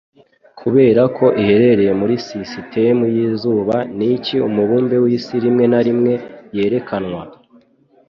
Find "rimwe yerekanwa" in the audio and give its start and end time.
5.87-7.23